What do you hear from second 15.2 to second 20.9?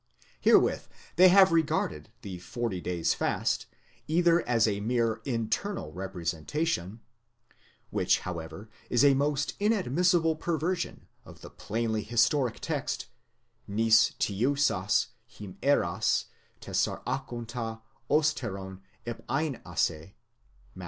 ἡμέρας τεσσαράκοντα ὕστερον éreivace, Matt.